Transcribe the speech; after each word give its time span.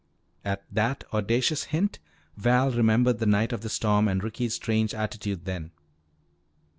At 0.43 0.63
that 0.73 1.03
audacious 1.13 1.65
hint, 1.65 1.99
Val 2.35 2.71
remembered 2.71 3.19
the 3.19 3.27
night 3.27 3.53
of 3.53 3.61
the 3.61 3.69
storm 3.69 4.07
and 4.07 4.23
Ricky's 4.23 4.55
strange 4.55 4.95
attitude 4.95 5.45
then. 5.45 5.69